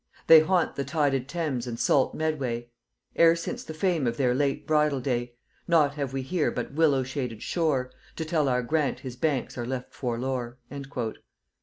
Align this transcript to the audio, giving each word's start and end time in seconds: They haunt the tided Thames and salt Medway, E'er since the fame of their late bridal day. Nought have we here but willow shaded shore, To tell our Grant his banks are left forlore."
They 0.25 0.39
haunt 0.39 0.77
the 0.77 0.83
tided 0.83 1.27
Thames 1.29 1.67
and 1.67 1.79
salt 1.79 2.15
Medway, 2.15 2.71
E'er 3.19 3.35
since 3.35 3.63
the 3.63 3.75
fame 3.75 4.07
of 4.07 4.17
their 4.17 4.33
late 4.33 4.65
bridal 4.65 4.99
day. 4.99 5.35
Nought 5.67 5.93
have 5.93 6.11
we 6.11 6.23
here 6.23 6.49
but 6.49 6.73
willow 6.73 7.03
shaded 7.03 7.43
shore, 7.43 7.91
To 8.15 8.25
tell 8.25 8.49
our 8.49 8.63
Grant 8.63 9.01
his 9.01 9.15
banks 9.15 9.59
are 9.59 9.65
left 9.67 9.93
forlore." 9.93 10.57